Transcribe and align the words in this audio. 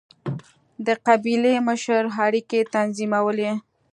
د 0.85 0.87
قبیلې 1.07 1.53
مشر 1.67 2.01
اړیکې 2.25 2.59
تنظیمولې. 2.75 3.51